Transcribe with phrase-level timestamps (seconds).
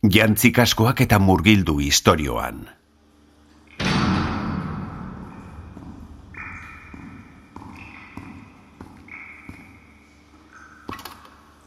[0.00, 2.62] Jantzik askoak eta murgildu istorioan.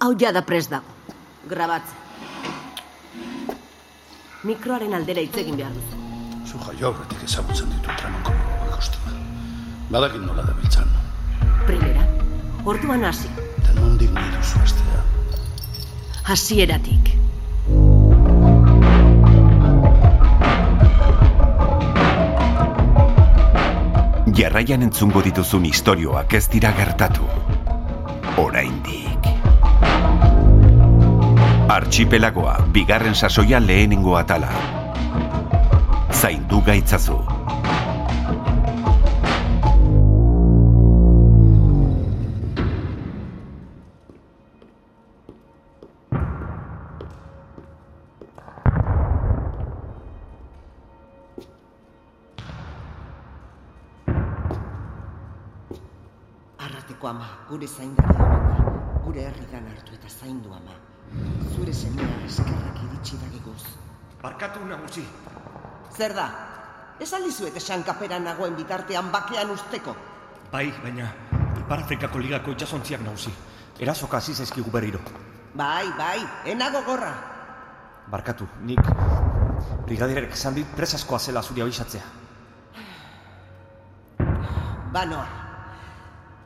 [0.01, 0.89] Hau jada prest dago.
[1.47, 2.01] Grabatzen.
[4.44, 6.02] Mikroaren aldera hitz egin behar duzu.
[6.50, 8.34] Zu jaio aurretik ezagutzen ditu tramako
[8.65, 9.22] ikusten.
[9.94, 10.90] Badakin nola da biltzan.
[11.70, 12.10] Primera,
[12.65, 13.29] orduan hasi.
[13.62, 15.06] Eta nondik nahi duzu astea.
[16.34, 17.13] Hasieratik.
[24.34, 27.28] Jarraian entzungo dituzun istorioak ez dira gertatu.
[28.41, 29.28] Oraindik.
[31.76, 34.50] Archipelagoa, bigarren sasoia lehenengo atala.
[36.10, 37.33] Zaindu gaitzazu.
[57.49, 60.76] Gure zaindari honetan, gure herrigan hartu eta zaindu ama.
[61.55, 63.62] Zure semea eskerrak iritsi dagiguz.
[64.21, 65.03] Barkatu nagusi.
[65.93, 66.27] Zer da?
[66.99, 69.95] Ez aldizuet esan kaperan nagoen bitartean bakean usteko.
[70.51, 71.09] Bai, baina
[71.59, 73.33] Ipar Afrikako ligako itxasontziak nagusi.
[73.79, 74.99] Erasoka hasi zaizkigu berriro.
[75.55, 76.19] Bai, bai,
[76.51, 77.13] enago gorra.
[78.09, 78.81] Barkatu, nik
[79.87, 82.03] brigadirek esan dit presaskoa zela zuri abisatzea.
[84.93, 85.42] Banoa.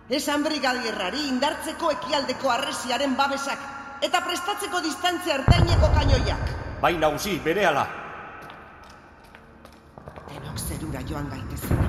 [0.07, 3.59] Esan brigadierrari indartzeko ekialdeko arresiaren babesak
[4.07, 6.53] eta prestatzeko distantzia ertaineko kainoiak.
[6.81, 7.83] Bai, nagusi, berehala.
[10.31, 11.86] Denok zerura joan gaitezen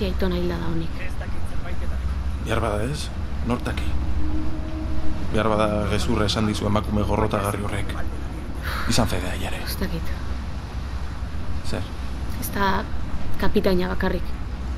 [0.00, 0.92] etxe aitona hilda da honik.
[2.44, 3.08] Behar bada ez,
[3.46, 3.84] nortaki.
[5.32, 7.92] Behar bada gezurra esan dizu emakume gorrotagarri horrek.
[8.88, 9.60] Izan fedea jare.
[9.66, 10.12] Ez dakit.
[11.68, 11.84] Zer?
[12.40, 12.70] Ez da
[13.40, 14.24] kapitaina bakarrik.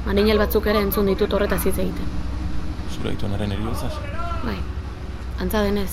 [0.07, 2.11] Maninel batzuk ere entzun ditut horretaz hitz egiten.
[2.91, 3.95] Zure aitonaren eriotzaz?
[4.43, 4.59] Bai,
[5.39, 5.93] antza denez.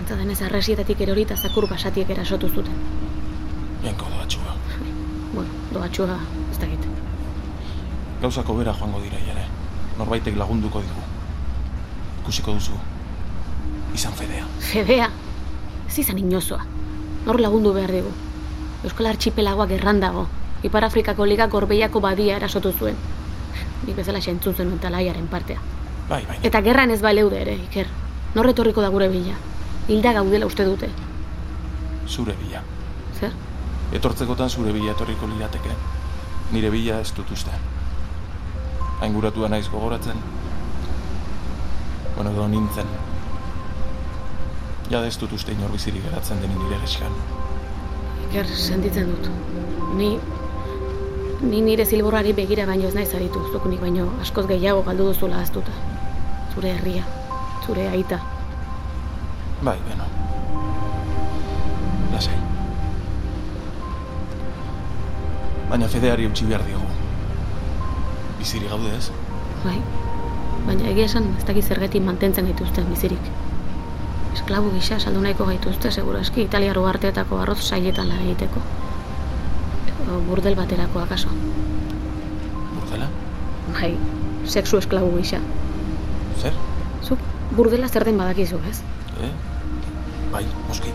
[0.00, 2.84] Antza denez arresietatik erori eta zakur basatiek erasotu zuten.
[3.84, 4.56] Jainko doatxua.
[5.34, 6.16] Bueno, doatxua.
[8.20, 9.44] Gauzako bera joango dira jare.
[9.98, 11.02] Norbaitek lagunduko digu.
[12.22, 12.74] Ikusiko duzu.
[13.94, 14.46] Izan fedea.
[14.72, 15.08] Fedea,
[15.88, 16.64] ez izan inozoa.
[17.26, 18.10] Nor lagundu behar digu.
[18.84, 20.26] Euskal Archipelagoak erran dago.
[20.62, 22.96] Ipar Afrikako liga gorbeiako badia erasotu zuen.
[23.86, 25.60] Nik bezala entzun zenuen talaiaren partea.
[26.08, 26.38] Bai, bai.
[26.42, 27.86] Eta gerran ez baleude ere, Iker.
[28.34, 29.34] Nor etorriko da gure bila.
[29.88, 30.90] Hilda gaudela uste dute.
[32.06, 32.62] Zure bila.
[33.20, 33.32] Zer?
[33.92, 35.70] Etortzekotan zure bila etorriko lirateke.
[36.52, 37.54] Nire bila ez dut uste.
[39.00, 40.16] Ainguratua naiz gogoratzen.
[42.16, 42.86] Bueno, edo nintzen.
[44.90, 47.14] Ja ez dut uste inor bizirik geratzen denin nire geskan.
[48.28, 49.30] Iker, sentitzen dut.
[49.94, 50.16] Ni...
[51.38, 55.38] Ni nire zilborrari begira baino ez naiz aritu, zuk nik baino askoz gehiago galdu duzula
[55.44, 55.70] aztuta.
[56.54, 57.04] Zure herria,
[57.66, 58.18] zure aita.
[59.62, 60.08] Bai, beno.
[62.10, 62.40] Lasai.
[65.70, 66.87] Baina fedeari utzi behar diogu.
[68.38, 69.10] Biziri gaude ez?
[69.64, 69.76] Bai,
[70.66, 73.30] baina egia esan ez dakit zergetik mantentzen gaituzten bizirik.
[74.36, 78.62] Esklabu gisa saldu nahiko gaituzte, segura eski, italiaro arteetako arroz sailetan lan egiteko.
[79.94, 81.32] Edo burdel baterako akaso.
[82.76, 83.08] Burdela?
[83.72, 83.92] Bai,
[84.46, 85.40] sexu esklabu gisa.
[86.38, 86.54] Zer?
[87.02, 87.24] Zuk
[87.56, 88.82] burdela zer den badakizu, ez?
[89.24, 89.32] Eh?
[90.32, 90.92] Bai, moski.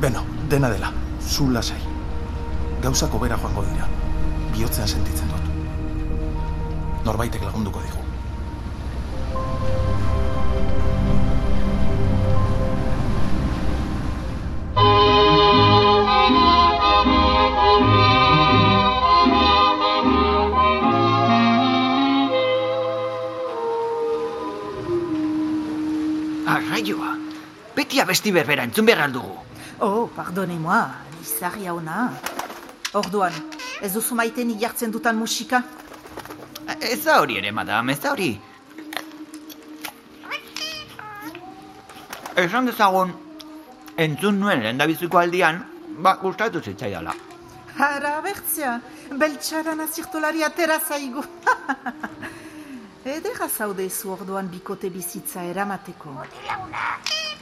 [0.00, 1.80] Beno, dena dela, zu lasai.
[2.82, 3.90] Gauzako bera joango dira.
[4.54, 5.37] Bihotzean sentitzen dut
[7.08, 8.02] norbaitek lagunduko digu.
[26.48, 27.14] Arraioa,
[27.76, 29.32] beti abesti berbera entzun behar aldugu.
[29.80, 30.82] Oh, pardone moa,
[31.22, 32.10] izahia ona.
[32.98, 33.32] Orduan,
[33.80, 35.62] ez duzu maiten jartzen dutan musika?
[36.68, 38.28] Ez da hori ere, madam, ez da hori.
[42.38, 43.14] Esan dezagun,
[43.96, 45.62] entzun nuen lehendabiziko aldian,
[46.04, 47.14] ba, gustatu zitzaidala.
[47.78, 48.76] Hara bertzea,
[49.22, 51.24] beltxaran azirtolari atera zaigu.
[53.16, 56.12] Edera zaude zu orduan bikote bizitza eramateko.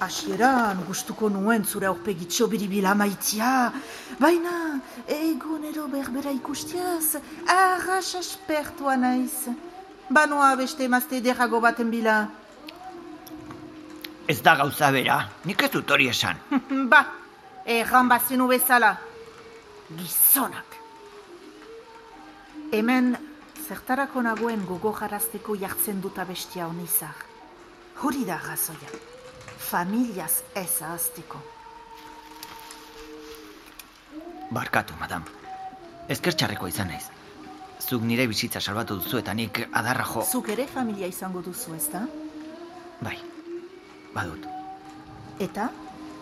[0.00, 3.72] Asieran, gustuko nuen zure aurpegitxo biribila maitia.
[4.20, 4.76] Baina,
[5.08, 7.16] egunero berbera ikustiaz,
[7.48, 9.48] arras aspertua naiz.
[10.10, 12.18] Banoa beste emazte ederago baten bila.
[14.28, 16.44] Ez da gauza bera, nik ez dut hori esan.
[16.92, 17.02] ba,
[17.64, 18.92] erran bazenu bezala.
[19.96, 20.76] Gizonak.
[22.74, 23.14] Hemen,
[23.64, 27.16] zertarako nagoen gogo jarazteko jartzen dut abestia honizar.
[28.02, 29.15] Hori da razoia.
[29.66, 31.40] Familiaz ez ahazteko.
[34.54, 35.24] Barkatu, madam.
[36.06, 37.08] Ezkertxarreko izan naiz.
[37.82, 40.22] Zuk nire bizitza salbatu duzu eta nik adarra jo...
[40.22, 42.04] Zuk ere familia izango duzu, ez da?
[43.02, 43.16] Bai,
[44.14, 44.46] badut.
[45.42, 45.68] Eta,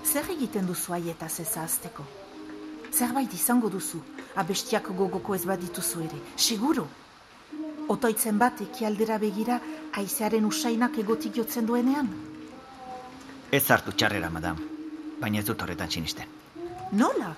[0.08, 2.08] zer egiten duzu aietaz ez ahazteko?
[2.96, 4.00] Zerbait izango duzu,
[4.40, 6.88] abestiak gogoko ez badituzu ere, seguro.
[7.92, 9.60] Otoitzen bat ekialdera begira
[10.00, 12.08] aizearen usainak egotik jotzen duenean?
[13.54, 14.56] Ez hartu txarrera, madam.
[15.20, 16.30] Baina ez dut horretan sinisten.
[16.98, 17.28] Nola?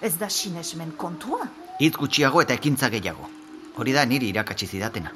[0.00, 1.44] Ez da sinesmen kontua?
[1.78, 3.28] Hitz gutxiago eta ekintza gehiago.
[3.76, 5.12] Hori da niri irakatsi zidatena.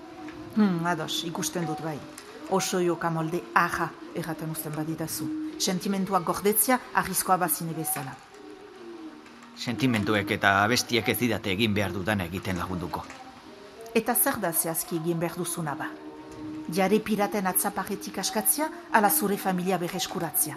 [0.57, 1.97] Hmm, ados, ikusten dut bai.
[2.53, 5.31] Oso joka molde aha erraten uzten badidazu.
[5.59, 8.13] Sentimentuak gordetzia arrizkoa bazine bezala.
[9.57, 13.07] Sentimentuek eta abestiek ez didate egin behar dudan egiten lagunduko.
[13.95, 15.89] Eta zer da zehazki egin behar duzuna ba?
[16.73, 20.57] Jare piraten atzaparetik askatzia, ala zure familia berreskuratzia.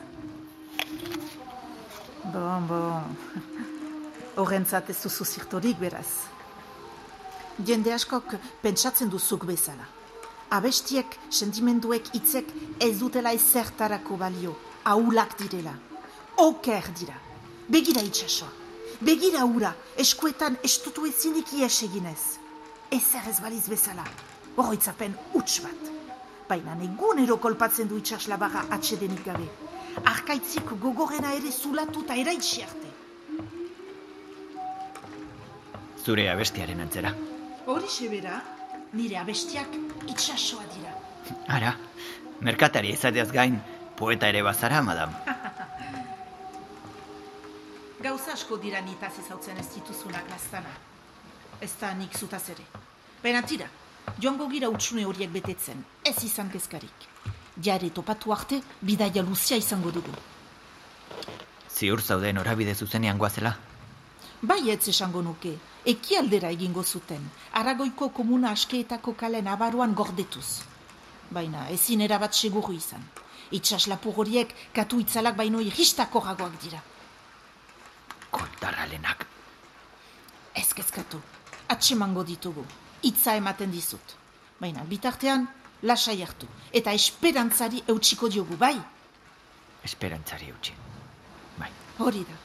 [2.32, 3.18] Bon, bon.
[4.40, 6.08] Horrentzat ez duzu zirtorik beraz.
[7.68, 9.88] Jende askok pentsatzen duzuk bezala.
[10.56, 14.56] Abestiek, sentimenduek, hitzek ez dutela ezertarako balio.
[14.86, 15.74] Aulak direla.
[16.38, 17.18] Oker dira.
[17.68, 18.52] Begira itxasoa.
[19.02, 22.38] Begira ura, eskuetan estutu ezinik ies eginez.
[22.92, 24.06] Ezer ez baliz bezala.
[24.56, 25.95] Horroitzapen huts bat.
[26.50, 29.48] Baina egunero kolpatzen du itxaslabarra atsedenik gabe.
[30.12, 32.90] Arkaitzik gogorena ere zulatu eta eraitsi arte.
[36.06, 37.12] Zure abestiaren antzera.
[37.66, 38.42] Hori sebera,
[38.94, 39.74] nire abestiak
[40.06, 40.92] itxasoa dira.
[41.56, 41.72] Ara,
[42.46, 43.58] merkatari izateaz gain,
[43.98, 45.16] poeta ere bazara, madam.
[48.06, 50.70] Gauza asko dira nitaz ezautzen ez dituzunak lastana.
[51.58, 52.68] Ez da nik zutaz ere.
[53.24, 53.66] Baina tira,
[54.20, 57.08] joango gira utxune horiek betetzen, ez izan kezkarik.
[57.64, 60.12] Jare topatu arte, bidaia luzia izango dugu.
[61.70, 63.56] Ziur zauden orabide zuzenean goazela.
[64.42, 65.56] Bai ez esango nuke,
[65.86, 70.62] ekialdera egingo zuten, aragoiko komuna askeetako kalen abaruan gordetuz.
[71.32, 73.04] Baina ezin erabat seguru izan.
[73.52, 76.82] Itxas lapur horiek katu itzalak baino iristako ragoak dira.
[78.32, 79.28] Kontarralenak.
[80.56, 81.20] Ez kezkatu,
[81.68, 82.66] atsemango ditugu,
[83.04, 84.16] hitza ematen dizut.
[84.60, 85.48] Baina bitartean,
[85.84, 88.76] lasai hartu, eta esperantzari eutsiko diogu, bai?
[89.84, 90.74] Esperantzari eutxi.
[91.60, 91.72] Bai.
[92.00, 92.40] Hori da,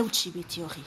[0.00, 0.82] eutsi beti hori.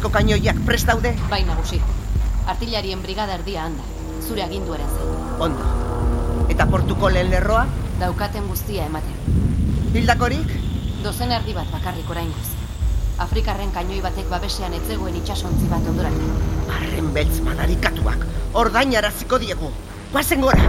[0.00, 1.10] Arresiko kainoiak prest daude?
[1.28, 1.76] bai nagusi.
[2.48, 3.82] Artillarien brigada erdia handa,
[4.24, 5.10] zure aginduaren zain.
[5.44, 5.66] Ondo.
[6.48, 7.66] Eta portuko lehen lerroa?
[8.00, 9.12] Daukaten guztia ematen.
[9.92, 10.54] Hildakorik?
[11.04, 12.48] Dozen erdi bat bakarrik oraingoz.
[13.26, 16.32] Afrikarren kainoi batek babesean etzegoen itsasontzi bat ondoratu.
[16.78, 18.24] Arren beltz madarikatuak.
[18.56, 19.68] Ordain araziko diegu.
[20.14, 20.64] Guazen gora!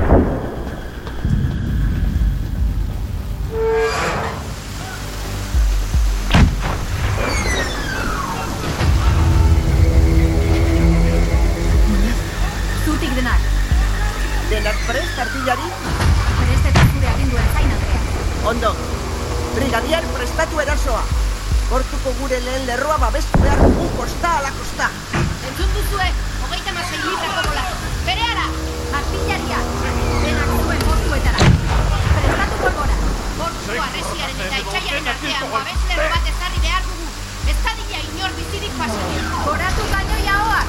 [20.41, 21.03] bukatu erasoa.
[21.69, 24.87] Gortuko gure lehen lerroa babestu behar dugu kosta ala kosta.
[25.47, 26.07] Entzun duzue,
[26.41, 27.63] hogeita mazai litrako bola.
[28.07, 28.47] Bere ara,
[28.91, 29.59] martillaria,
[30.23, 31.45] denak zuen gortuetara.
[32.15, 32.97] Prestatuko gora,
[33.37, 37.09] gortuko arresiaren eta itxaiaren artean babestu lerro bat ezarri behar dugu.
[37.53, 39.33] Ez da inor bizirik pasatik.
[39.45, 40.60] Goratu baino jaoa!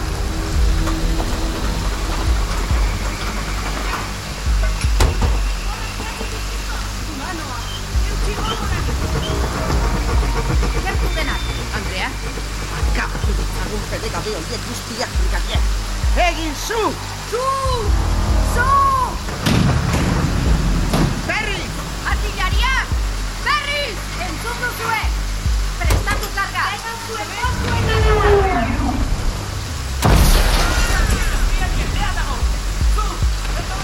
[12.02, 12.10] ere.
[12.96, 15.62] Gaur ditzagun fede gabe horiek guztiak brigadier.
[16.26, 16.82] Egin zu!
[17.30, 17.46] Zu!
[18.54, 18.68] Zu!
[21.28, 21.62] Berri!
[22.12, 22.74] Artillaria!
[23.46, 23.84] Berri!
[24.26, 25.02] Entzun duzue!
[25.78, 26.64] Prestatu karga!
[26.76, 27.84] Esan zuen postuen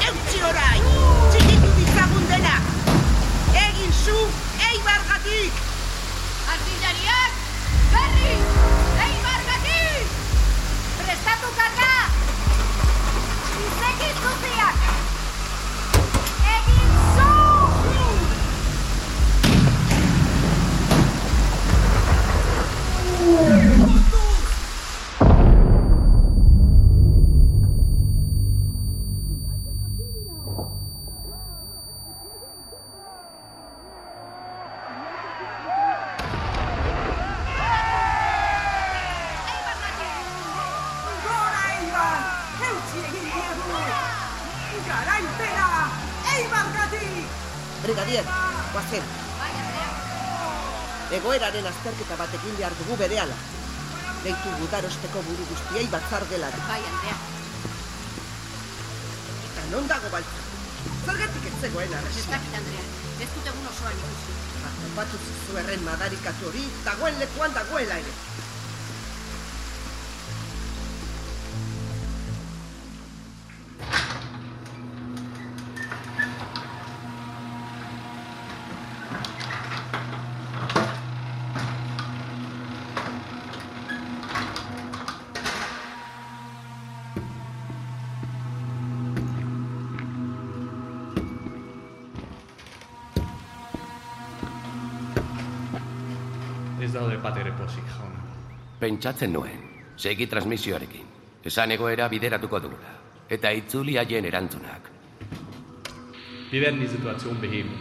[0.08, 0.92] Eutxi orain!
[1.32, 2.56] Txikitu ditzagun dena!
[3.64, 4.20] Egin zu,
[4.70, 5.66] eibargatik!
[6.54, 7.37] Artillariak!
[10.98, 11.94] Prestatu karga!
[13.64, 14.78] Izeki zuziak!
[16.54, 17.30] Egin zu!
[23.28, 23.77] Gora
[51.58, 53.34] Egoeraren azterketa bat egin behar dugu berehala.
[54.22, 56.60] Deitu gudarosteko buru guztiei batzar gelara.
[56.68, 57.16] Bai, Andrea.
[59.48, 60.44] Eta non dago baltza?
[61.06, 62.30] Zergatik ez zegoen Ez arresia?
[62.30, 62.84] dakit, Andrea.
[63.26, 64.36] Ez dut egun osoan ikusi.
[64.84, 68.14] Topatu zizuerren madarikatu hori, dagoen lekuan dagoela ere.
[98.88, 99.64] Pentsatzen nuen,
[100.00, 101.08] segi transmisioarekin.
[101.44, 102.92] Esan egoera bideratuko dugula.
[103.36, 104.86] Eta itzuli haien erantzunak.
[106.50, 107.74] Wir werden die Situation beheben.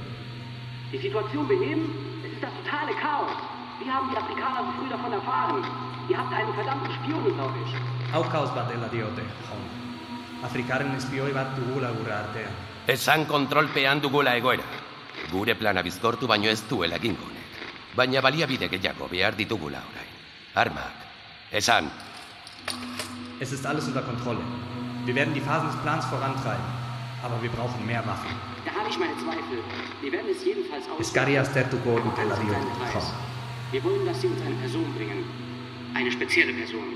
[0.92, 1.86] Die Situation beheben?
[2.26, 3.32] Es ist das totale Chaos.
[3.80, 5.64] Wir haben die Afrikaner so früh davon erfahren.
[6.10, 7.72] Ihr habt einen verdammten Spion unter euch.
[8.12, 10.44] Hau kaos bat dela diote, jauna.
[10.50, 12.60] Afrikaren espioi bat dugula gure artean.
[12.86, 14.68] Esan kontrolpean dugula egoera.
[15.32, 17.32] Gure plana bizkortu baino ez duela egingo.
[17.96, 20.07] Baina baliabide gehiago behar ditugula orain.
[20.58, 20.92] Armak.
[21.52, 21.92] Esan.
[23.40, 24.42] Es ist alles unter Kontrolle.
[25.06, 26.66] Wir werden die Phasen des Plans vorantreiben.
[27.24, 28.32] Aber wir brauchen mehr Waffen.
[28.66, 29.60] Da habe ich meine Zweifel.
[30.02, 31.00] Wir werden es jedenfalls aus.
[31.00, 33.02] Eskari aztertuko dutela diote, jauna.
[33.72, 35.26] Wir wollen, dass sie uns eine Person bringen.
[35.94, 36.88] Eine spezielle Person.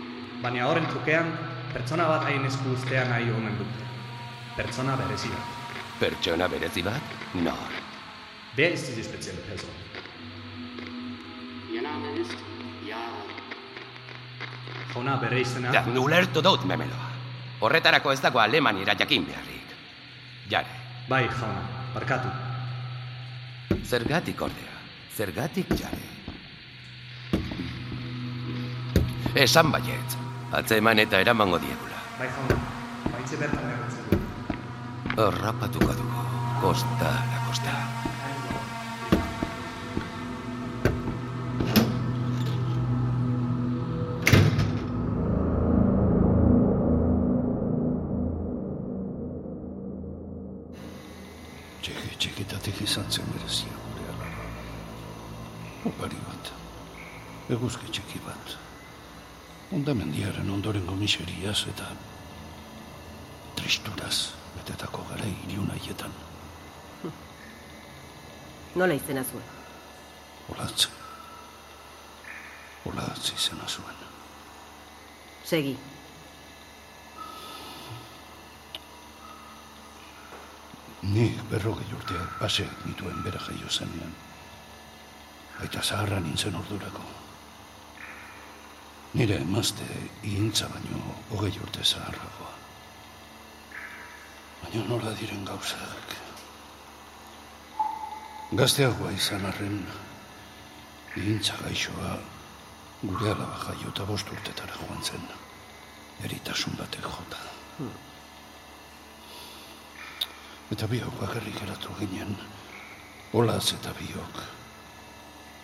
[0.41, 1.27] Baina horren trukean,
[1.73, 3.81] pertsona bat hain esku ustea nahi omen dute.
[4.55, 5.47] Pertsona berezi bat.
[5.99, 7.01] Pertsona berezi bat?
[7.33, 7.57] Nor.
[8.55, 9.75] Wer ist diese spezielle Person?
[11.73, 12.50] Ihr Name ist.
[14.93, 15.71] Jauna bere izena...
[15.71, 17.09] Ja, ulertu dut memeloa.
[17.61, 19.75] Horretarako ez dago Alemaniera jakin beharrik.
[20.51, 20.79] Jare.
[21.09, 21.61] Bai, jauna,
[21.93, 22.31] barkatu.
[23.85, 24.79] Zergatik ordea.
[25.15, 26.09] Zergatik jare.
[29.35, 30.17] Esan baiet.
[30.51, 32.03] Atzeman eta eramango diegula.
[32.19, 32.59] Bai, jauna,
[33.13, 34.21] baitze bertan erretzen du.
[35.21, 36.27] Horrapatuko dugu.
[36.61, 37.90] Kosta la kosta.
[52.21, 54.49] Txikitatik izan zen berezia gure alaba.
[55.89, 56.51] Opari bat.
[57.55, 58.53] Eguzki txiki bat.
[59.73, 61.87] Ondamendiaren ondorengo miseriaz eta
[63.57, 66.13] tristuraz betetako gara iriun haietan.
[68.75, 69.47] Nola izena zuen?
[70.53, 70.85] Olatz.
[72.91, 74.05] Olatz izena zuen.
[75.43, 75.73] Segi.
[81.01, 84.13] Nik berrogei urteak paseak nituen bera jaio zenean.
[85.61, 87.01] Aita zaharra nintzen ordurako.
[89.13, 89.87] Nire emazte
[90.23, 92.53] ihintza baino hogei urte zaharragoa.
[94.61, 96.13] Baina nola diren gauzak.
[98.61, 99.81] Gazteagoa izan arren,
[101.17, 102.13] ihintza gaixoa
[103.01, 105.27] gure alaba jaio eta bost urtetara joan zen.
[106.29, 107.43] Eritasun batek jota.
[110.71, 112.35] Eta biok bakarrik eratu ginen,
[113.35, 114.39] olaz eta biok.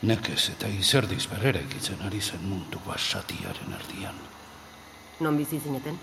[0.03, 4.19] Nekez eta izerdiz berrera ekitzen ari zen mundu basatiaren erdian.
[5.19, 5.97] Non bizi zineten?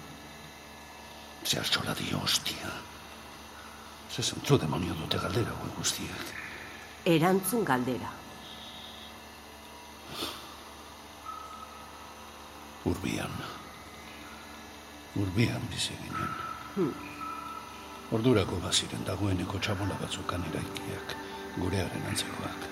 [1.44, 2.72] Zehar dio hostia.
[4.10, 6.34] Ze zentzu demonio dute galdera hauek guztiak.
[7.04, 8.10] Erantzun galdera.
[12.84, 13.32] Urbian.
[15.16, 16.38] Urbian bizi ginen.
[16.74, 17.13] Hmm.
[18.12, 21.14] Ordurako baziren dagoeneko txabola batzukan eraikiak,
[21.56, 22.66] gurearen antzekoak.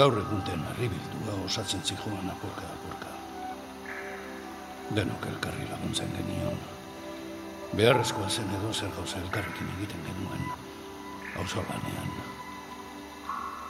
[0.00, 3.12] Gaur egun den arribildua osatzen zijoan apurka apurka.
[4.98, 6.58] Denok elkarri laguntzen genion.
[7.70, 10.42] Beharrezkoa zen edo zer gauza elkarrekin egiten genuen,
[11.38, 12.10] auzo lanean.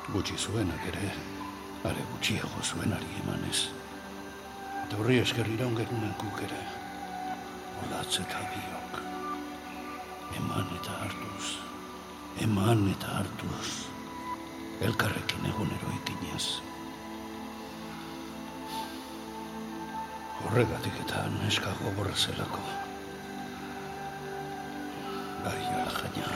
[0.09, 1.13] Gutxi zuenak ere,
[1.85, 3.69] are gutxiago zuenari emanez.
[4.87, 6.65] Eta horri esker iraun genunen guk ere,
[7.85, 9.10] olatz eta biok.
[10.39, 11.47] Eman eta hartuz,
[12.45, 13.71] eman eta hartuz,
[14.87, 16.45] elkarrekin egunero ikinez.
[20.45, 22.63] Horregatik eta neska gogorra zelako.
[25.45, 26.31] Bai, ala jaina,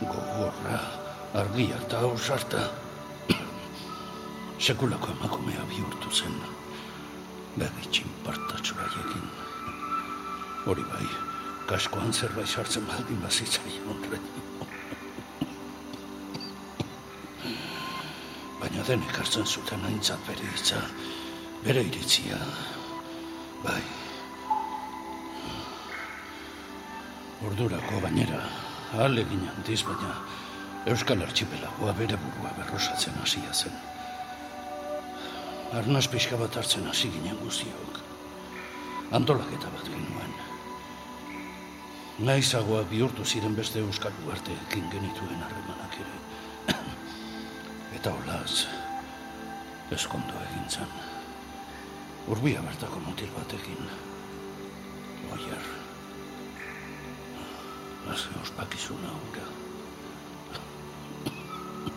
[0.00, 0.80] gogorra,
[1.44, 2.66] argia eta ausarta.
[4.58, 6.36] Sekulako emakumea bihurtu zen,
[7.60, 9.30] begi txinpartatxuraiekin.
[10.66, 11.06] Hori bai,
[11.66, 14.44] kaskoan zerbait sartzen baldin bazitzai honredi.
[18.60, 20.80] Baina denek hartzen zuten aintzat bere hitza,
[21.64, 22.38] bere iritzia,
[23.64, 23.82] bai.
[27.50, 28.40] Ordurako bainera,
[29.04, 30.14] alegin handiz, baina
[30.86, 33.74] Euskal Archipelagoa bere burua berrosatzen hasia zen.
[35.74, 38.04] Arnaz pixka bat hartzen hasi ginen guztiok.
[39.18, 40.36] Antolaketa bat genuen.
[42.18, 46.14] Naizagoa bihurtu ziren beste Euskal Uarteekin genituen harremanak ere.
[47.98, 48.64] Eta olaz,
[49.92, 50.94] eskondo egin zen.
[52.32, 53.90] Urbia bertako mutil batekin.
[55.36, 55.68] Oier.
[58.08, 59.46] Haze ospakizuna hura.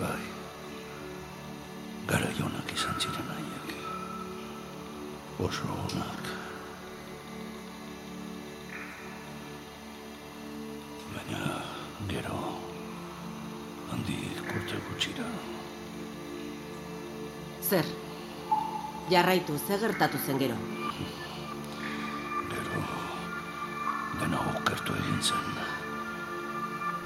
[0.00, 0.24] Bai.
[2.08, 3.78] Gara jonak izan ziren haiek.
[5.44, 6.36] Oso onak.
[14.96, 15.24] Gutxira.
[17.60, 17.84] Zer?
[19.10, 20.56] Jarraitu, ze gertatu zen gero?
[22.50, 22.80] Gero,
[24.20, 25.60] dena okertu egin zen.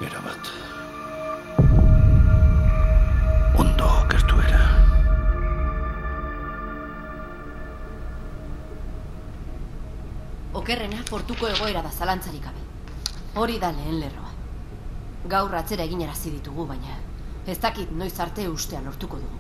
[0.07, 0.53] Era bat.
[3.59, 4.63] Ondo okertu era.
[10.55, 12.67] Okerrena portuko egoera da zalantzarik gabe.
[13.35, 14.35] Hori da lehen lerroa.
[15.29, 17.10] Gaur atzera eginarazi ditugu, baina
[17.51, 19.39] ez dakit noiz arte ustea lortuko dugu.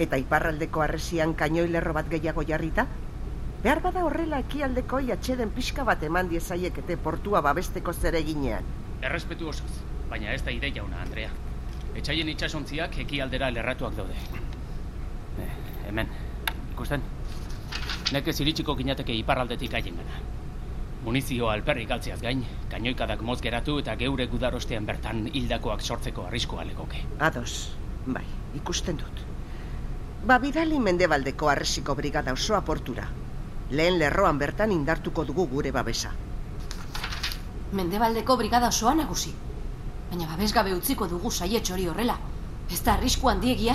[0.00, 2.86] Eta iparraldeko arresian kainoi lerro bat gehiago jarrita?
[3.62, 8.64] Behar bada horrela ekialdeko atxeden pixka bat eman diezaiekete portua babesteko zereginean.
[9.02, 9.70] Errespetu osoz,
[10.08, 11.30] baina ez da ideia una, Andrea.
[11.94, 14.16] Etxaien itxasontziak ekialdera lerratuak daude.
[15.38, 15.50] Eh,
[15.88, 16.08] hemen,
[16.72, 17.02] ikusten?
[18.12, 20.22] Nekez iritsiko ginateke iparraldetik haien gana.
[21.04, 27.02] Munizio alperrik galtzeaz gain, kainoikadak moz geratu eta geure gudarostean bertan hildakoak sortzeko arriskoa legoke.
[27.18, 27.74] Ados,
[28.06, 29.22] bai, ikusten dut.
[30.26, 33.06] Ba, bidali mendebaldeko arresiko brigada osoa portura.
[33.70, 36.10] Lehen lerroan bertan indartuko dugu gure babesa.
[37.72, 39.32] Mendebaldeko brigada osoa nagusi.
[40.10, 42.18] Baina babesgabe utziko dugu saietx hori horrela.
[42.70, 43.74] Ez da arrisku handiegia?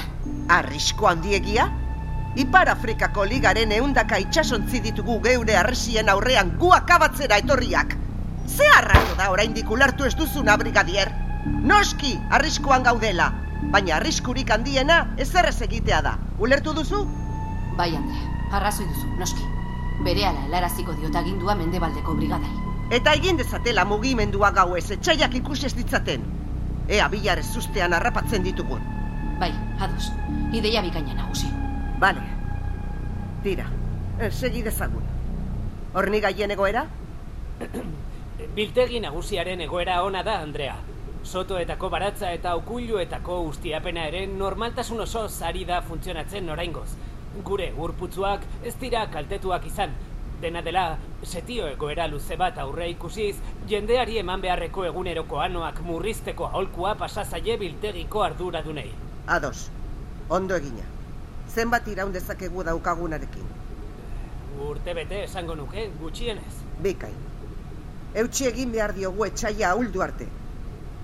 [0.50, 1.68] Arrisku handiegia?
[2.36, 7.96] Ipar Afrikako ligaren eundaka itxasontzi ditugu geure arresien aurrean gu akabatzera etorriak.
[8.48, 11.12] Ze arrazo da oraindik ulertu ez duzuna, brigadier?
[11.46, 13.32] Noski, arriskuan gaudela.
[13.74, 16.16] Baina arriskurik handiena ezerrez egitea da.
[16.40, 17.02] Ulertu duzu?
[17.78, 19.48] Bai, Andre, arrazoi duzu, noski.
[20.06, 22.52] Berehala helaraziko diotagindua mendebaldeko brigadai.
[22.94, 26.26] Eta egin dezatela mugimendua gauez, etxaiak ikusi ez ditzaten.
[26.88, 28.84] Ea bilar ez ustean harrapatzen ditugun.
[29.40, 30.12] Bai, ados.
[30.54, 31.50] Ideia bikaina nagusi.
[32.00, 32.22] Bale.
[33.44, 33.66] Tira,
[34.20, 35.04] eh, segi dezagun.
[35.94, 36.86] Horni gaien egoera?
[38.56, 40.78] Biltegi nagusiaren egoera ona da, Andrea.
[41.28, 46.88] Sotoetako baratza eta okuiluetako ustiapena ere normaltasun oso zari da funtzionatzen oraingoz.
[47.50, 49.98] Gure urputzuak ez dira kaltetuak izan.
[50.40, 50.86] Dena dela,
[51.24, 53.36] setio egoera luze bat aurre ikusiz,
[53.68, 58.88] jendeari eman beharreko eguneroko anoak murrizteko aholkua pasazaie biltegiko arduradunei.
[59.28, 59.68] Ados,
[60.30, 60.88] ondo egina.
[61.52, 63.54] Zenbat iraun dezakegu daukagunarekin?
[64.72, 66.62] Urte bete esango nuke, gutxienez.
[66.80, 67.25] Bikain.
[68.16, 70.28] Eutsi egin behar diogu etxaia ahuldu arte.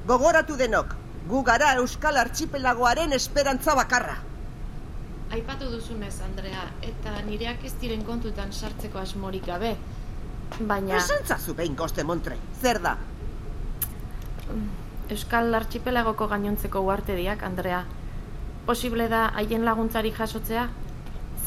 [0.08, 0.94] Gogoratu denok,
[1.28, 4.16] gu gara Euskal Archipelagoaren esperantza bakarra.
[5.32, 9.76] Aipatu duzunez, Andrea, eta nireak ez diren kontutan sartzeko asmorik gabe.
[10.60, 10.98] Baina...
[10.98, 12.96] Esantzazu behin goste montre, zer da?
[15.12, 17.84] Euskal Archipelagoko gainontzeko uartediak, Andrea.
[18.66, 20.68] Posible da haien laguntzari jasotzea?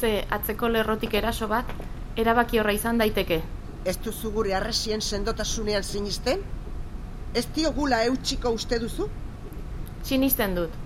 [0.01, 1.69] Ze atzeko lerrotik eraso bat,
[2.17, 3.43] erabaki horra izan daiteke.
[3.85, 6.41] Ez duzu gure arresien sendotasunean sinisten?
[7.37, 9.09] Ez diogula eutxiko uste duzu?
[10.11, 10.77] Sinisten dut,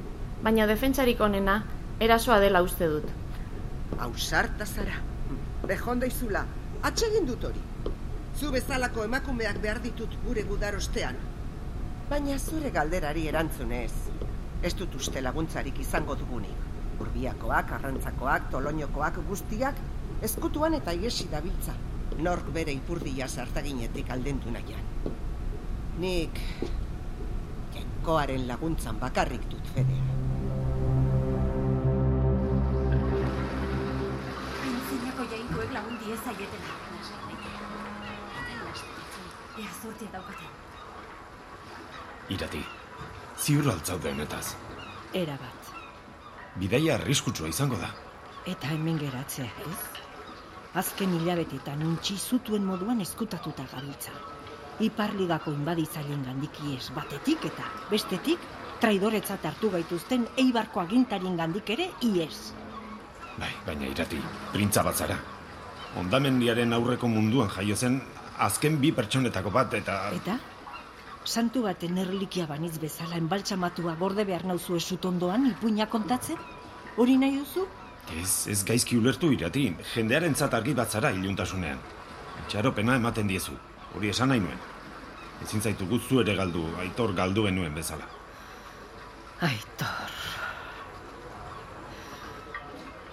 [0.43, 1.61] baina defentsarik onena
[2.07, 3.13] erasoa dela uste dut.
[4.07, 4.99] Ausarta zara.
[5.71, 6.43] Bejonda izula,
[6.91, 7.63] atsegin dut hori.
[8.39, 11.19] Zu bezalako emakumeak behar ditut gure gudarostean.
[12.11, 13.93] Baina zure galderari erantzunez.
[14.63, 16.67] Ez dut uste laguntzarik izango dugunik.
[16.99, 19.79] Urbiakoak, arrantzakoak, toloñokoak guztiak,
[20.31, 21.77] ezkutuan eta iesi dabiltza.
[22.17, 24.85] Nork bere ipurdia sartaginetik aldendu nahian.
[25.99, 26.41] Nik...
[27.75, 30.17] Jainkoaren laguntzan bakarrik dut fedea.
[34.65, 35.99] Aintzinako jainkoek lagun.
[36.09, 37.39] Eta lasten
[39.59, 40.47] Ea zortia daukate.
[42.31, 42.61] Irati,
[43.37, 44.55] ziur altzaude honetaz.
[45.13, 45.73] Era bat.
[46.57, 47.91] Bidaia arriskutsua izango da.
[48.47, 50.08] Eta hemen geratzea, ez?
[50.77, 54.13] Azken hilabetetan untxi zutuen moduan eskutatuta gabiltza.
[54.85, 58.45] Iparligako inbaditzaileen gandiki ez batetik eta bestetik
[58.83, 62.53] traidoretzat hartu gaituzten eibarko agintarien gandik ere iez.
[63.39, 64.21] Bai, baina irati,
[64.53, 65.17] printza bat zara.
[65.97, 68.01] Ondamendiaren aurreko munduan jaio zen
[68.39, 69.99] azken bi pertsonetako bat eta...
[70.21, 70.37] Eta?
[71.25, 76.39] Santu baten erlikia banitz bezala enbaltsamatua gorde behar nauzu esutondoan ipuina kontatzen?
[76.97, 77.67] Hori nahi duzu?
[78.17, 81.79] Ez, ez gaizki ulertu irati, jendearen argi bat zara iluntasunean.
[82.49, 83.53] Txaropena ematen diezu,
[83.95, 84.59] hori esan nahi nuen.
[85.45, 88.09] Ezin zaitu gutzu ere galdu, aitor galdu genuen bezala.
[89.41, 90.17] Aitor...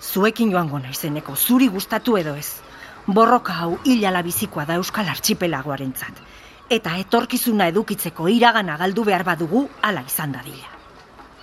[0.06, 2.62] Zuekin joango naizeneko, zuri gustatu edo ez.
[3.08, 6.22] Borroka hau hilala bizikoa da Euskal Archipelagoarentzat.
[6.70, 10.72] Eta etorkizuna edukitzeko iragana galdu behar badugu, hala izan dadila.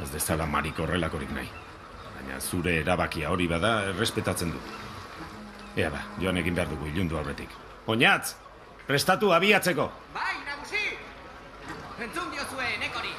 [0.00, 1.61] Ez dezala marik horrelakorik nahi.
[2.22, 4.68] Baina zure erabakia hori bada, errespetatzen dut.
[5.76, 7.50] Ea ba, joan egin behar dugu ilundu aurretik.
[7.86, 8.34] Oinatz,
[8.86, 9.88] prestatu abiatzeko!
[10.14, 10.82] Bai, nagusi!
[12.06, 13.10] Entzun diozue, nekori!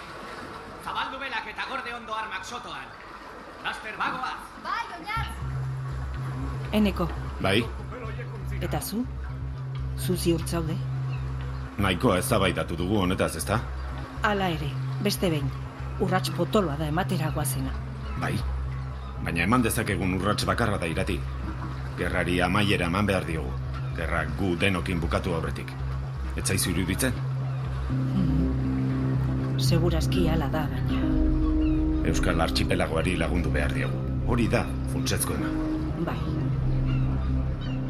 [0.86, 2.88] Zabaldu belak eta gorde ondo armak sotoan.
[3.66, 4.40] Laster bagoaz!
[4.64, 6.72] Bai, oinatz!
[6.74, 7.10] Eneko,
[7.42, 7.60] Bai,
[8.62, 9.04] eta zu?
[10.00, 10.78] Zu ziur zaude?
[11.78, 13.60] nahikoa ezabaidatu dugu honetaz, ezta?
[14.24, 14.70] Hala ere,
[15.04, 15.50] beste behin.
[16.00, 17.74] Urrats potoloa da ematera goazena.
[18.22, 18.36] Bai.
[19.24, 21.16] Baina eman dezakegun urrats bakarra da irati.
[21.98, 23.52] Gerrari amaiera eman behar diogu.
[23.98, 25.72] Gerra gu denokin bukatu aurretik.
[26.36, 27.14] Ez zaizu iruditzen?
[29.64, 31.02] Segurazki hala da, baina...
[32.10, 34.02] Euskal Archipelagoari lagundu behar diogu.
[34.28, 35.52] Hori da, funtsezkoena.
[36.08, 36.20] Bai.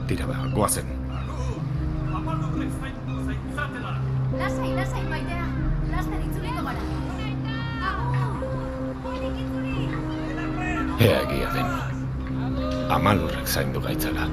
[0.09, 1.02] Tira ba, goazen.
[10.99, 11.69] Ea egia den.
[12.93, 14.27] Amalurrek zaindu gaitzala.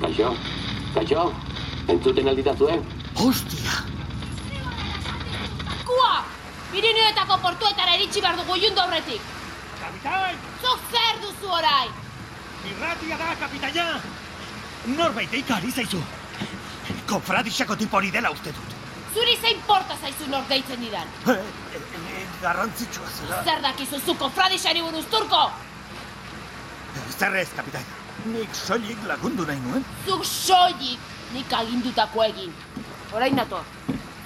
[0.00, 0.34] Kaixo,
[0.94, 1.24] kaixo,
[1.88, 2.76] entzuten alditazue?
[3.20, 3.78] Hostia!
[5.88, 6.12] Kua!
[6.72, 9.32] Pirineoetako portuetara iritsi behar dugu ilundu aurretik.
[9.80, 10.38] Kapitain!
[10.62, 11.99] Zuk zer duzu orain?
[12.68, 14.00] Irratia da, kapitaina!
[14.96, 16.00] Norbait eika ari zaizu.
[17.08, 18.76] Konfradixako tipori dela uste dut.
[19.14, 21.08] Zuri zein porta zaizu nor deitzen didan.
[22.42, 23.42] Garrantzitsua zera.
[23.44, 25.40] Zer dakizu zu kofradixari buruz turko?
[27.18, 27.84] Zer ez, kapitain.
[28.30, 29.84] Nik soilik lagundu nahi nuen.
[30.06, 30.98] Zuk soilik
[31.34, 32.52] nik agindutako egin.
[33.12, 33.64] Orain nator.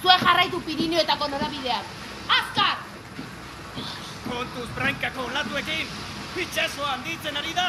[0.01, 1.87] Zue jarraitu Pirineoetako norabidean.
[2.39, 2.77] Azkar!
[4.25, 5.87] Kontuz brankako olatuekin!
[6.35, 7.67] Itxaso handitzen ari da!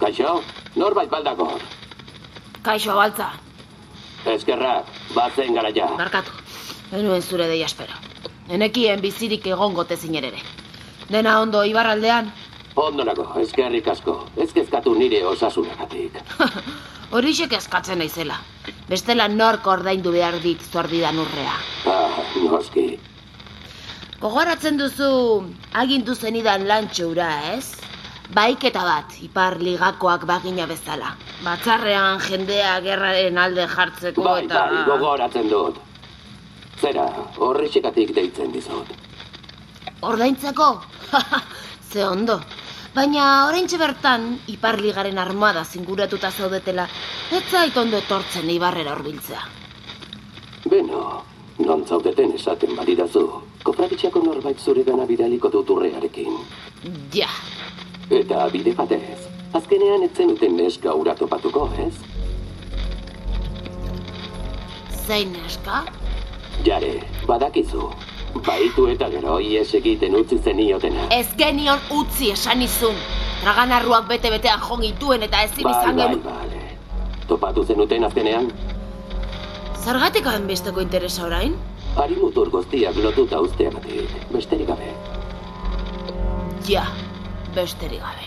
[0.00, 0.42] Kaixo,
[0.76, 1.60] norbait baldakor.
[2.62, 3.30] Kaixo baltza,
[4.34, 4.84] Eskerrak,
[5.16, 5.88] bazen gara ja.
[5.96, 6.36] barkatu.
[6.92, 7.96] Enuen zure deia espero.
[8.48, 10.44] Enekien bizirik egongo tezinen ere.
[11.08, 12.32] Dena ondo ibarraldean,
[12.80, 14.14] Ondo nago, eskerrik asko.
[14.36, 16.20] Ez kezkatu nire osasunagatik.
[17.10, 18.38] horixek eskatzen naizela.
[18.88, 21.56] Bestela nork ordaindu behar dit zordidan urrea.
[21.90, 22.86] Ah, noski.
[24.20, 25.10] Gogoratzen duzu
[25.82, 27.76] agindu zenidan lantxura, ez?
[28.34, 31.14] Baiketa bat, ipar ligakoak bagina bezala.
[31.42, 34.66] Batzarrean jendea gerraren alde jartzeko Bai, eta...
[34.70, 35.80] bai, gogoratzen dut.
[36.80, 38.92] Zera, horrexekatik deitzen dizut.
[40.06, 40.70] Ordaintzeko?
[41.90, 42.38] Ze ondo.
[42.94, 46.88] Baina oraintxe bertan, Iparligaren armada zinguratuta zaudetela,
[47.32, 49.42] ez zait ondo etortzen Ibarrera horbiltzea.
[50.70, 51.04] Beno,
[51.64, 53.24] non zaudeten esaten badidazu.
[53.62, 56.36] Kofraditxako norbait zure gana bidaliko dut urrearekin.
[57.14, 57.28] Ja,
[58.10, 61.94] Eta bide batez, azkenean etzen uten neska ura topatuko, ez?
[65.06, 65.84] zein neska?
[66.66, 66.90] Jare,
[67.26, 67.86] badakizu.
[68.34, 71.08] Baitu eta gero ies egiten utzi zeniotena.
[71.10, 72.94] Ez genion utzi esan izun.
[73.42, 76.22] Traganarruak bete-betean jongituen eta ezin Bai, izan bai, genu...
[76.24, 76.60] bale.
[77.26, 78.50] Topatu zenuten azkenean?
[79.80, 81.56] Zergatik besteko interesa orain?
[81.96, 84.92] Ari mutur guztiak lotuta usteagatik, besterik gabe.
[86.68, 86.86] Ja,
[87.54, 88.24] besterik gabe.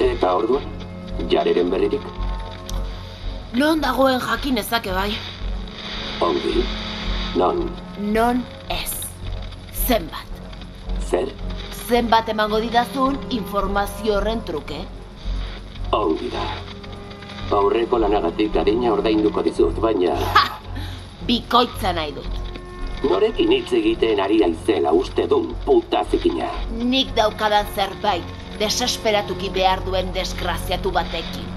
[0.00, 0.66] Eta orduan,
[1.30, 2.02] jareren berririk?
[3.54, 5.12] Non dagoen jakin ezake bai?
[6.20, 6.64] Ongi,
[7.36, 7.70] non,
[8.12, 8.92] Non ez.
[9.86, 10.26] Zenbat.
[11.10, 11.28] zer,
[11.88, 14.78] Zenbat emango didazun informazio horren truke.
[15.92, 16.44] ongi da.
[17.56, 20.14] Aurreko lanagatik adina ordainduko dizut, baina
[21.26, 22.30] Bikoitza nahi dut.
[23.10, 26.48] norekin hitz egiten ari aizela uste dun puta zikina.
[26.92, 28.24] Nik daukadan zerbait,
[28.58, 31.48] desesperatuki behar duen desgraziatu batekin.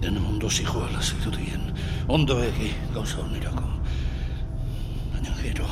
[0.00, 1.72] Dena ondo zijoala zirudien,
[2.08, 3.64] ondo egi gauza onerako.
[5.12, 5.68] Baina gero,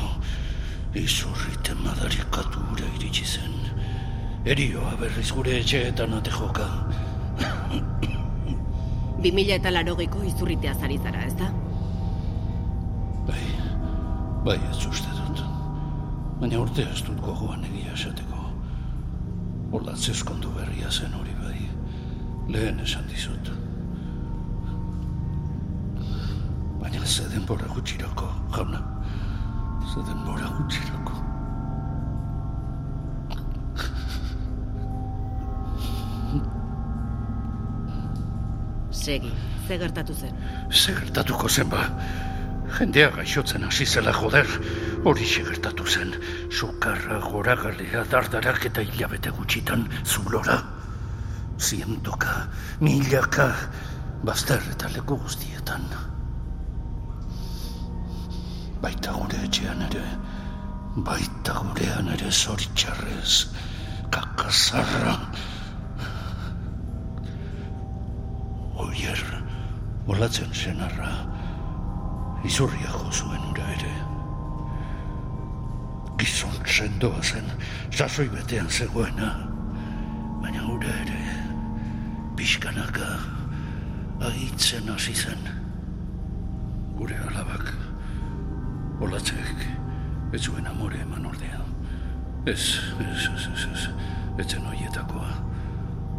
[0.95, 3.57] izurriten madarikatu ura iritsi zen.
[4.45, 6.69] Erioa berriz gure etxeetan ate joka.
[9.21, 11.53] Bi mila eta larogeiko izurritea zari zara, ez da?
[14.45, 15.43] Bai, ez uste dut.
[16.41, 18.47] Baina urte ez dut gogoan egia esateko.
[19.77, 21.59] Olatz eskondu berria zen hori bai.
[22.49, 23.53] Lehen esan dizut.
[26.91, 28.81] Baina ze denbora gutxirako, jauna.
[29.93, 31.13] Ze denbora gutxirako.
[38.91, 39.33] Segi,
[39.69, 40.35] ze gertatu zen.
[40.71, 41.87] Ze gertatuko zen ba?
[42.79, 44.47] Jendea gaixotzen hasi zela joder,
[45.05, 46.15] hori gertatu zen.
[46.51, 50.59] Sukarra, goragalea, dardarak eta hilabete gutxitan zulora.
[51.59, 52.49] Zientoka,
[52.81, 53.53] milaka,
[54.25, 56.10] bazter eta leku guztietan.
[58.81, 60.05] Baita gure etxean ere,
[61.05, 63.51] baita gurean ere zoritxarrez,
[64.15, 65.17] kakazarra.
[68.81, 69.21] Oier,
[70.09, 71.11] olatzen senarra,
[72.49, 73.93] izurria zuen ura ere.
[76.21, 77.53] Gizon sendoa zen,
[77.93, 79.31] sasoi betean zegoena,
[80.41, 81.21] baina ura ere,
[82.37, 83.13] pixkanaka,
[84.25, 85.49] ahitzen hasi zen.
[86.97, 87.73] Gure alabak,
[89.01, 89.67] olatzek,
[90.33, 91.61] ez zuen amore eman ordea.
[92.45, 93.89] Ez, ez, ez, ez, ez,
[94.39, 95.33] ez zen oietakoa.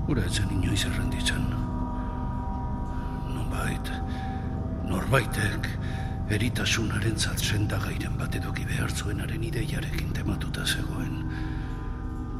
[0.07, 1.45] Ura ez zen inoiz errenditzen.
[3.33, 3.91] Nonbait,
[4.89, 5.69] norbaitek
[6.31, 11.25] eritasunaren sendagairen bat eduki behar zuenaren ideiarekin tematuta zegoen.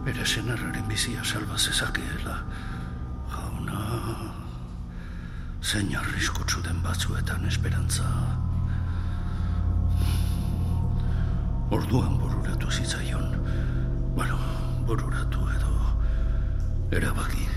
[0.06, 2.38] Bere senarraren bizia salba zezakeela.
[3.32, 3.82] Jauna,
[5.62, 8.41] zein arriskutsu den batzuetan esperantza.
[11.72, 13.32] Orduan bururatu zitzaion.
[14.16, 14.38] Bueno,
[14.88, 15.72] bururatu edo
[16.92, 17.48] erabaki.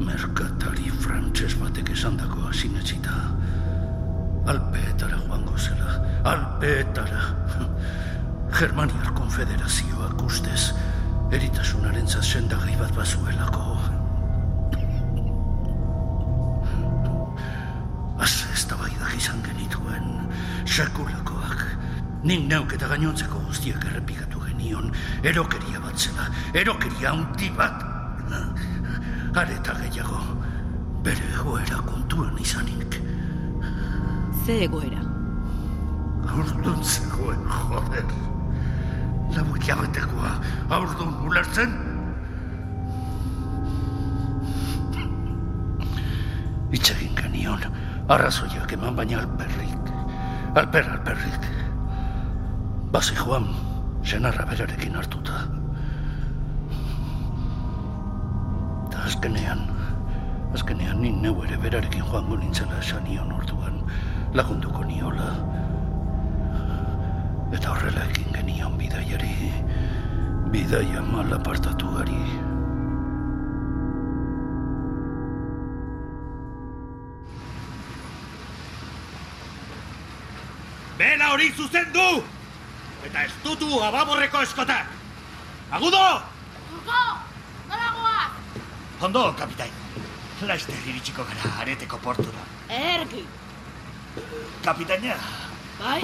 [0.00, 3.18] Merkatari frantses batek esandakoa sinetxita.
[4.48, 6.00] Alpeetara joango zela.
[6.32, 7.22] Alpeetara.
[8.58, 10.72] Germaniar konfederazioak ustez
[11.36, 13.76] eritasunaren sendagai bat bazuelako.
[18.20, 18.64] Az ez
[19.16, 20.28] izan genituen
[20.64, 21.19] sekulakoak.
[22.20, 24.90] Nik neuk eta gainontzeko guztiak errepikatu genion.
[25.24, 26.26] Erokeria bat zela.
[26.52, 27.84] Erokeria handi bat.
[29.40, 30.20] Areta gehiago.
[31.04, 32.98] Bere egoera kontuan izanik.
[34.44, 35.00] Ze egoera.
[36.30, 38.12] Aurdun zegoen, joder.
[39.34, 40.34] Lau hilabetekoa,
[40.76, 41.72] aurdun ulertzen?
[46.70, 47.64] Itxegin genion,
[48.08, 49.94] arrazoiak eman baina alperrik.
[50.60, 51.48] Alper, alperrik.
[52.90, 53.44] Bazi joan,
[54.02, 55.44] senarra berarekin hartuta.
[58.88, 59.60] Eta azkenean,
[60.58, 63.78] azkenean nin neu ere berarekin joango nintzela esan nion orduan
[64.34, 65.28] lagunduko niola.
[67.54, 69.52] Eta horrela ekin genion bidaiari,
[70.50, 72.18] bidaia mal apartatu gari.
[80.98, 82.39] Bela hori zuzendu!
[83.06, 84.86] Eta ez dutu ababorreko eskotak!
[85.72, 86.02] Agudo!
[86.74, 87.02] Urko!
[87.70, 88.30] Noragoa!
[89.00, 89.72] Ondo, kapitain.
[90.48, 92.44] Laizte iritsiko gara areteko portura.
[92.68, 93.24] Ergi!
[94.64, 95.16] Kapitaina,
[95.78, 96.00] Bai?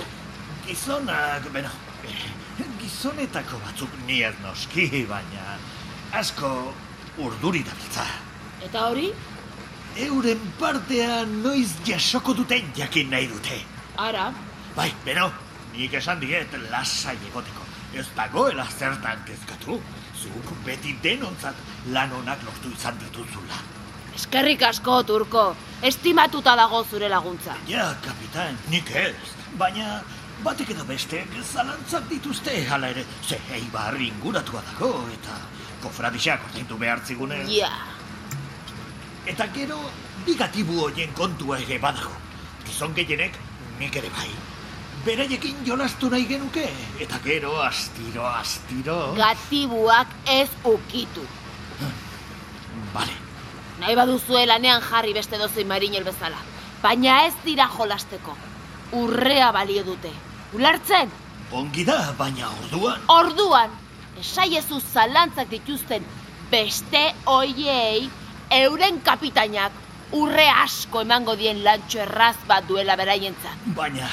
[0.66, 1.70] gizonak, beno,
[2.80, 5.56] gizonetako batzuk nier noski, baina
[6.20, 6.50] asko
[7.22, 8.04] urduri dabiltza.
[8.66, 9.08] Eta hori?
[10.06, 13.60] Euren partea noiz jasoko duten jakin nahi dute.
[13.96, 14.28] Ara,
[14.76, 15.30] Bai, bero,
[15.76, 17.64] nik esan diet lasai egoteko.
[17.94, 19.80] Ez dagoela zertan kezkatu.
[20.16, 21.54] Zuk beti denontzat
[21.92, 23.58] lan onak lortu izan dituzula.
[24.16, 25.54] eskerrik asko, Turko.
[25.82, 27.56] Estimatuta dago zure laguntza.
[27.68, 29.12] Ja, kapitan, nik ez.
[29.60, 30.00] Baina,
[30.44, 35.36] batek edo bestek zalantzak dituzte, hala ere, ze eibar inguratua dago, eta
[35.84, 37.44] kofradixak ordaindu behar zigune.
[37.52, 37.70] Ja.
[39.26, 39.78] Eta gero,
[40.24, 42.16] bigatibu horien kontua ere badago.
[42.64, 43.36] Gizon gehienek,
[43.78, 44.30] nik ere bai.
[45.06, 46.64] Beraiekin jolastu nahi genuke,
[46.98, 48.96] eta gero, astiro, astiro...
[49.14, 51.22] Gatibuak ez ukitu.
[52.94, 53.12] Bale.
[53.78, 56.40] Nahi baduzue lanean jarri beste dozein marinel bezala.
[56.82, 58.34] Baina ez dira jolasteko.
[58.98, 60.10] Urrea balio dute.
[60.58, 61.12] Ulartzen?
[61.54, 63.04] Ongi da, baina orduan...
[63.14, 63.76] Orduan,
[64.18, 66.08] esaiezu zalantzak dituzten
[66.50, 68.08] beste oiei
[68.58, 69.78] euren kapitainak
[70.18, 73.70] urre asko emango dien lantxo erraz bat duela beraientzat.
[73.78, 74.10] Baina...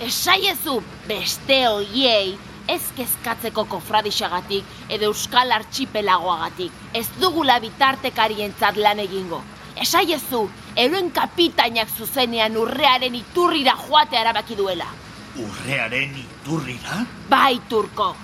[0.00, 2.34] Esaiezu beste oiei
[2.68, 6.72] ez kezkatzeko kofradixagatik edo euskal artxipelagoagatik.
[6.92, 9.40] Ez dugula bitartekarientzat lan egingo.
[9.80, 14.90] Esaiezu, euren kapitainak zuzenean urrearen iturrira joatea erabaki duela.
[15.38, 17.04] Urrearen iturrira?
[17.30, 18.14] Bai, turko.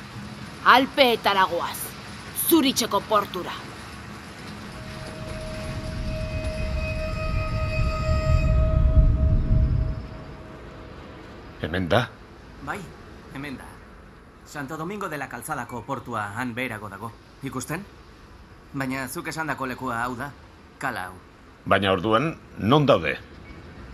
[0.64, 1.78] Alpeetara goaz.
[2.48, 3.54] Zuritxeko portura.
[11.60, 12.08] Hemen da?
[12.64, 12.78] Bai,
[13.34, 13.68] hemen da.
[14.46, 17.12] Santo Domingo de la Calzadako portua han beherago dago.
[17.42, 17.84] Ikusten?
[18.72, 20.32] Baina zuk esandako lekua hau da,
[20.78, 21.14] kala hau.
[21.66, 23.16] Baina orduan, non daude?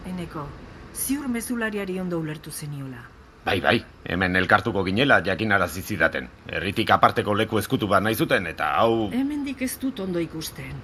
[0.07, 0.47] Eneko,
[0.95, 3.03] ziur mezulariari ondo ulertu zeniola.
[3.47, 6.31] Bai, bai, hemen elkartuko ginela jakinarazi zidaten.
[6.47, 9.11] Herritik aparteko leku ezkutu bat nahi zuten, eta hau...
[9.13, 10.81] Hemendik ez dut ondo ikusten.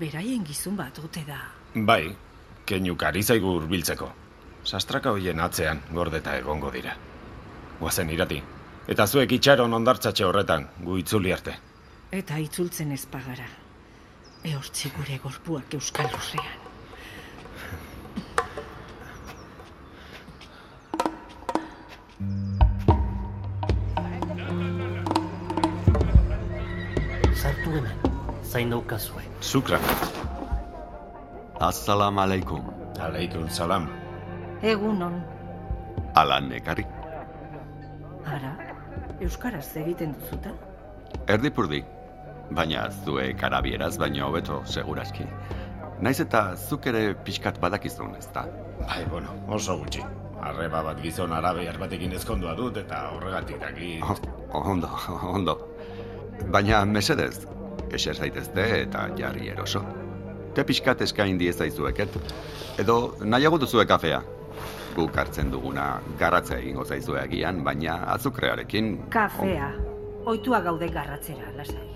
[0.00, 1.38] Beraien gizon bat ote da.
[1.74, 2.16] Bai,
[2.66, 4.23] keinuk ari zaigu hurbiltzeko.
[4.64, 6.94] Sastraka hoien atzean gordeta egongo dira.
[7.80, 8.40] Guazen irati.
[8.88, 11.54] Eta zuek itxaron ondartzatxe horretan, gu itzuli arte.
[12.12, 13.46] Eta itzultzen ez pagara.
[14.44, 16.60] Ehortzi gure gorpuak euskal lurrean.
[27.34, 27.98] Sartu hemen,
[28.44, 29.24] zain daukazue.
[29.42, 29.80] Zukra.
[31.60, 32.72] Assalam alaikum.
[33.00, 34.03] Aleikum salam.
[34.64, 35.18] Egunon,
[36.16, 36.86] Alan ekarri.
[38.24, 38.52] ara,
[39.20, 40.52] euskaraz egiten duzuta?
[41.28, 41.82] Erdipurdi.
[42.56, 45.26] Baina zuek arabieraz baino hobeto seguraski.
[46.00, 48.46] Naiz eta zuk ere pixkat badakizun, ez da?
[48.80, 50.00] Bai, bueno, oso gutxi.
[50.40, 53.90] Arreba bat gizon arabear batekin ezkondua dut eta horregatik daki...
[54.62, 54.88] Ondo,
[55.28, 55.58] ondo.
[56.56, 57.44] Baina mesedez,
[57.92, 59.84] eser zaitezte eta jarri eroso.
[60.54, 62.16] Te pixkat eskain diezaizueket.
[62.80, 64.22] Edo nahiago duzue kafea.
[64.94, 69.72] Guk hartzen duguna garratzea egingo zaizue agian, baina azukrearekin Kafea.
[70.30, 71.94] Oitua gaude garratzera, lasai.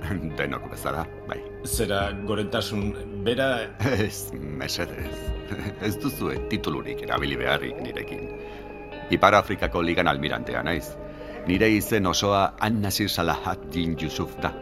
[0.38, 1.38] denok bezala, bai.
[1.64, 3.50] Zera gorentasun bera...
[4.06, 5.20] Ez, mesedez.
[5.86, 8.26] Ez duzue titulurik erabili beharrik nirekin.
[9.10, 10.94] Ipar Afrikako ligan almirantea naiz.
[11.46, 14.52] Nire izen osoa An-Nasir Salahat Din Yusuf da.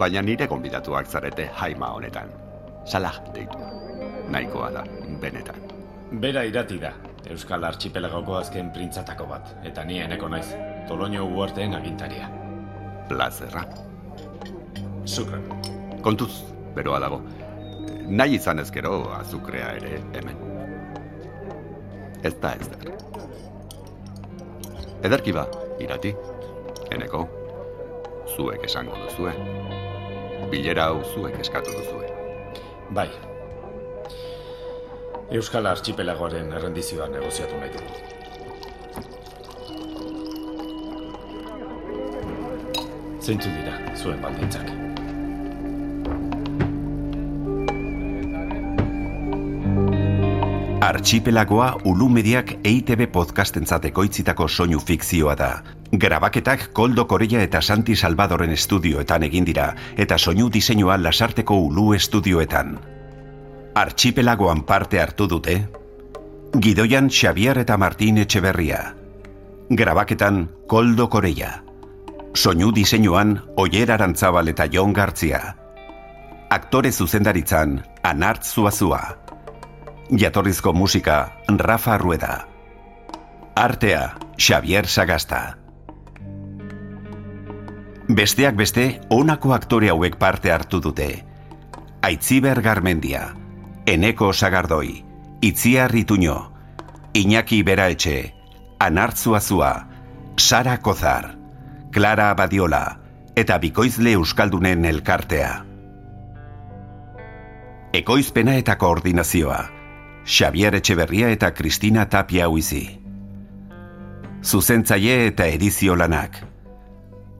[0.00, 2.32] Baina nire gonbidatuak zarete jaima honetan.
[2.84, 3.58] Salah deitu.
[4.30, 4.86] Nahikoa da,
[5.20, 5.69] benetan.
[6.10, 6.90] Bera irati da,
[7.30, 10.48] Euskal Archipelagoko azken printzatako bat, eta ni eneko naiz,
[10.88, 12.26] Toloño uarteen agintaria.
[13.08, 13.62] Plazerra.
[15.06, 15.46] Zukran.
[16.02, 16.32] Kontuz,
[16.74, 17.20] beroa dago.
[18.10, 20.42] Nahi izan ezkero azukrea ere hemen.
[22.26, 22.90] Ez da ez der.
[25.06, 25.46] Ederki ba,
[25.78, 26.10] irati,
[26.90, 27.22] eneko,
[28.34, 29.38] zuek esango duzue.
[30.50, 32.10] Bilera hau zuek eskatu duzue.
[32.90, 33.10] Bai.
[35.30, 37.92] Euskal Archipelagoaren errendizioa negoziatu nahi dugu.
[43.22, 44.66] Zeintzu dira, zuen baldintzak.
[50.90, 55.52] Archipelagoa Ulumediak EITB podcastentzat ekoitzitako soinu fikzioa da.
[55.92, 62.80] Grabaketak Koldo Korea eta Santi Salvadoren estudioetan egin dira eta soinu diseinua Lasarteko Ulu estudioetan.
[63.80, 65.54] Archipelagoan parte hartu dute
[66.60, 68.80] Gidoian Xavier eta Martin Etxeberria.
[69.70, 71.62] Grabaketan Koldo Korea.
[72.36, 75.40] Soinu diseinuan Oier Arantzabal eta Jon Gartzia.
[76.50, 79.00] Aktore zuzendaritzan Anart Zuazua.
[80.12, 82.46] Jatorrizko musika Rafa Rueda.
[83.56, 85.56] Artea Xavier Sagasta.
[88.08, 91.12] Besteak beste, honako aktore hauek parte hartu dute.
[92.02, 93.39] Aitziber Garmendia,
[93.90, 95.04] Eneko Sagardoi,
[95.40, 96.52] Itziar Ituño,
[97.12, 98.32] Iñaki Beraetxe,
[98.78, 99.88] Anartzu Azua,
[100.36, 101.36] Sara Kozar,
[101.90, 103.00] Clara Badiola
[103.34, 105.64] eta Bikoizle Euskaldunen elkartea.
[107.92, 109.58] Ekoizpena eta koordinazioa,
[110.24, 113.00] Xavier Etxeberria eta Kristina Tapia Huizi.
[114.44, 116.38] Zuzentzaile eta edizio lanak,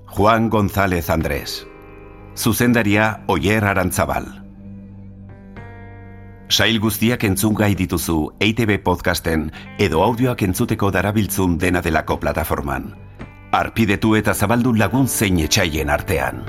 [0.08, 1.64] Juan González Andrés.
[2.34, 4.39] Zuzendaria Oyer Arantzabal.
[6.50, 9.44] Sail guztiak entzun gai dituzu EITB podcasten
[9.78, 12.88] edo audioak entzuteko darabiltzun dena delako plataforman.
[13.54, 16.42] Arpidetu eta zabaldu lagun zein etxaien artean.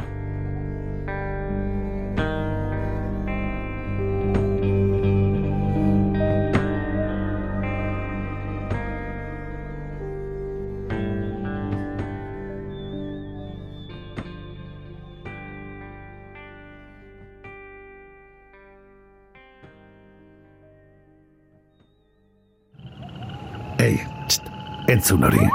[24.92, 25.48] Entzun hori.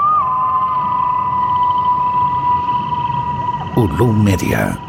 [3.77, 4.86] Ulu Media.